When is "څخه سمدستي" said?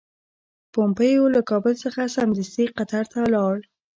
1.83-2.65